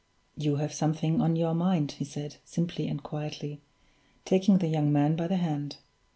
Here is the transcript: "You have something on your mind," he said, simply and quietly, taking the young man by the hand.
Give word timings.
"You 0.35 0.55
have 0.55 0.73
something 0.73 1.21
on 1.21 1.35
your 1.35 1.53
mind," 1.53 1.91
he 1.91 2.05
said, 2.05 2.37
simply 2.43 2.87
and 2.87 3.03
quietly, 3.03 3.61
taking 4.25 4.57
the 4.57 4.65
young 4.67 4.91
man 4.91 5.15
by 5.15 5.27
the 5.27 5.37
hand. 5.37 5.77